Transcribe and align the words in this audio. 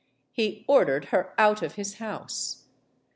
He 0.31 0.65
or 0.67 0.83
dered 0.83 1.05
her 1.09 1.31
out 1.37 1.61
of 1.61 1.75
his 1.75 1.99
house. 1.99 2.63